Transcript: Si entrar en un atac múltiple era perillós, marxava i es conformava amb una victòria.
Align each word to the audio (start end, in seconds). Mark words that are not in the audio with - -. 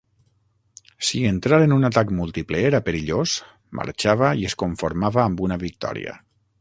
Si 1.09 1.19
entrar 1.31 1.59
en 1.65 1.75
un 1.75 1.85
atac 1.89 2.13
múltiple 2.21 2.63
era 2.69 2.81
perillós, 2.87 3.35
marxava 3.81 4.33
i 4.41 4.49
es 4.51 4.57
conformava 4.63 5.23
amb 5.27 5.45
una 5.51 5.61
victòria. 5.67 6.17